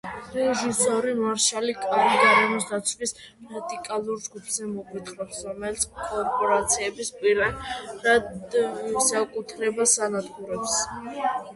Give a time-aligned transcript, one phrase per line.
[0.35, 3.11] რეჟისორი მარშალ კარი გარემოს დაცვის
[3.51, 8.59] რადიკალურ ჯგუფზე მოგვითხრობს, რომელიც კორპორაციების პირად
[9.11, 10.79] საკუთრებას ანადგურებს.